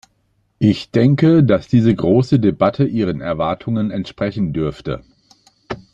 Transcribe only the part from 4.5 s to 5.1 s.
dürfte.